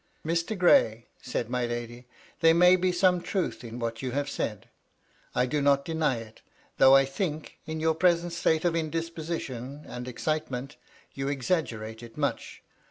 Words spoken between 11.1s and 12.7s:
you exaggerate it much.